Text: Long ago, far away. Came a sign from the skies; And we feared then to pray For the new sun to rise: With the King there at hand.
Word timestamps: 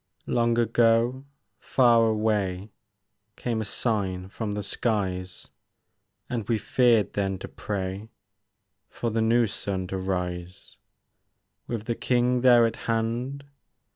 Long 0.25 0.57
ago, 0.57 1.25
far 1.59 2.07
away. 2.07 2.71
Came 3.35 3.61
a 3.61 3.65
sign 3.65 4.29
from 4.29 4.53
the 4.53 4.63
skies; 4.63 5.49
And 6.27 6.49
we 6.49 6.57
feared 6.57 7.13
then 7.13 7.37
to 7.37 7.47
pray 7.47 8.09
For 8.89 9.11
the 9.11 9.21
new 9.21 9.45
sun 9.45 9.85
to 9.89 9.99
rise: 9.99 10.75
With 11.67 11.83
the 11.83 11.93
King 11.93 12.41
there 12.41 12.65
at 12.65 12.77
hand. 12.89 13.43